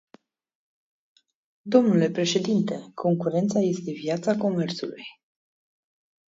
[1.65, 5.03] Domnule președinte, concurența este viața comerțului.